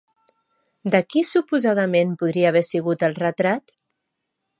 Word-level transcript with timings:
De 0.95 1.01
qui 1.11 1.21
suposadament 1.31 2.15
podria 2.21 2.49
haver 2.53 2.65
sigut 2.71 3.05
el 3.09 3.17
retrat? 3.19 3.75